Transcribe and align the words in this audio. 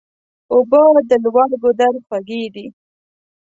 اوبه 0.53 0.81
د 1.09 1.11
لوړ 1.23 1.49
ګودر 1.61 1.93
خوږې 2.05 2.43
دي. 2.53 2.65